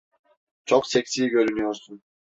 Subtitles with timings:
[0.65, 2.01] Çok seksi görünüyorsun.